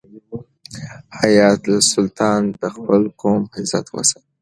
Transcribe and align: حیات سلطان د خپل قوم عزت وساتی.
حیات 1.19 1.63
سلطان 1.91 2.41
د 2.61 2.63
خپل 2.75 3.01
قوم 3.21 3.41
عزت 3.57 3.85
وساتی. 3.91 4.29